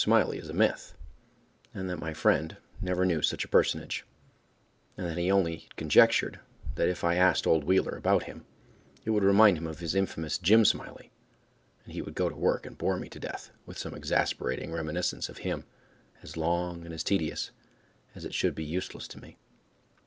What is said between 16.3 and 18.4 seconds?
long and as tedious as it